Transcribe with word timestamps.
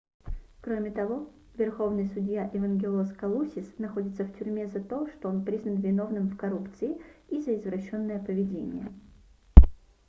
кроме 0.61 0.89
того 0.89 1.29
верховный 1.53 2.09
судья 2.09 2.49
эвангелос 2.55 3.11
калусис 3.13 3.77
находится 3.77 4.23
в 4.25 4.35
тюрьме 4.35 4.65
за 4.67 4.79
то 4.83 5.05
что 5.07 5.29
он 5.29 5.45
признан 5.45 5.75
виновным 5.75 6.27
в 6.29 6.37
коррупции 6.37 6.97
и 7.29 7.39
за 7.39 7.53
извращенное 7.55 8.17
поведение 8.17 8.91